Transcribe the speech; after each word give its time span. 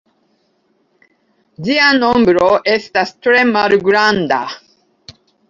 Ĝia 1.67 1.89
nombro 2.05 2.47
estas 2.77 3.13
tre 3.27 3.45
malgranda. 3.53 4.43